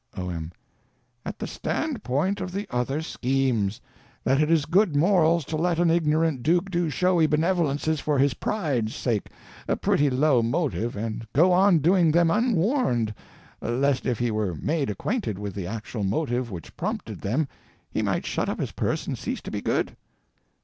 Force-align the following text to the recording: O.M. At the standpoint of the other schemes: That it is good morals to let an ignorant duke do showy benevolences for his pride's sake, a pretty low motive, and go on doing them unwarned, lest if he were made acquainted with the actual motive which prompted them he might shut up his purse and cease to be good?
O.M. 0.17 0.51
At 1.23 1.37
the 1.37 1.45
standpoint 1.45 2.41
of 2.41 2.51
the 2.53 2.65
other 2.71 3.03
schemes: 3.03 3.79
That 4.23 4.41
it 4.41 4.49
is 4.49 4.65
good 4.65 4.95
morals 4.95 5.45
to 5.45 5.55
let 5.55 5.77
an 5.77 5.91
ignorant 5.91 6.41
duke 6.41 6.71
do 6.71 6.89
showy 6.89 7.27
benevolences 7.27 7.99
for 7.99 8.17
his 8.17 8.33
pride's 8.33 8.95
sake, 8.95 9.27
a 9.67 9.75
pretty 9.75 10.09
low 10.09 10.41
motive, 10.41 10.95
and 10.95 11.27
go 11.33 11.51
on 11.51 11.77
doing 11.81 12.09
them 12.11 12.31
unwarned, 12.31 13.13
lest 13.61 14.07
if 14.07 14.17
he 14.17 14.31
were 14.31 14.55
made 14.55 14.89
acquainted 14.89 15.37
with 15.37 15.53
the 15.53 15.67
actual 15.67 16.03
motive 16.03 16.49
which 16.49 16.75
prompted 16.75 17.21
them 17.21 17.47
he 17.91 18.01
might 18.01 18.25
shut 18.25 18.49
up 18.49 18.59
his 18.59 18.71
purse 18.71 19.05
and 19.05 19.19
cease 19.19 19.39
to 19.41 19.51
be 19.51 19.61
good? 19.61 19.95